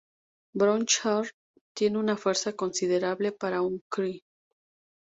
[0.55, 1.29] Bron-Char
[1.75, 4.23] tiene una fuerza considerable para un Kree.